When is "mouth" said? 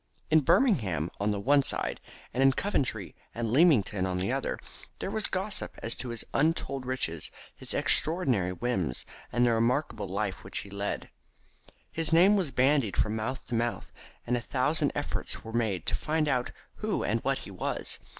13.15-13.45, 13.53-13.91